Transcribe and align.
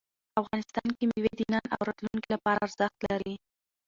افغانستان 0.41 0.87
کې 0.97 1.03
مېوې 1.09 1.31
د 1.37 1.41
نن 1.53 1.63
او 1.73 1.79
راتلونکي 1.87 2.29
لپاره 2.35 2.63
ارزښت 2.65 2.97
لري. 3.09 3.35